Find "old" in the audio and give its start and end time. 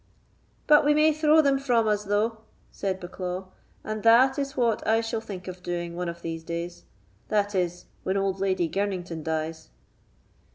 8.17-8.39